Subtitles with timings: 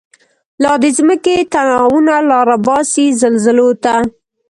[0.63, 3.93] لا دځمکی تناوونه، لاره باسی زلزلوته